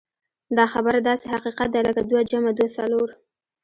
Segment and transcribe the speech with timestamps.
[0.57, 3.07] دا خبره داسې حقيقت دی لکه دوه جمع دوه څلور.